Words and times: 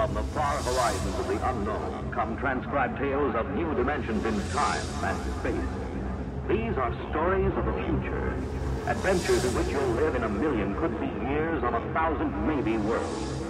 from 0.00 0.14
the 0.14 0.22
far 0.32 0.56
horizons 0.62 1.14
of 1.18 1.28
the 1.28 1.50
unknown 1.50 2.10
come 2.10 2.34
transcribed 2.38 2.96
tales 2.96 3.34
of 3.34 3.54
new 3.54 3.74
dimensions 3.74 4.24
in 4.24 4.32
time 4.48 4.80
and 5.04 5.18
space. 5.40 5.54
These 6.48 6.78
are 6.78 6.90
stories 7.10 7.52
of 7.54 7.66
the 7.66 7.74
future, 7.84 8.32
adventures 8.86 9.44
in 9.44 9.54
which 9.54 9.68
you'll 9.68 9.86
live 10.00 10.14
in 10.14 10.24
a 10.24 10.28
million 10.28 10.74
could 10.76 10.98
be 10.98 11.06
years 11.28 11.62
on 11.62 11.74
a 11.74 11.92
thousand 11.92 12.32
maybe 12.46 12.78
worlds. 12.78 13.40